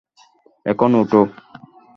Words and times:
এখন, 0.65 0.91
ওঠো। 0.95 1.21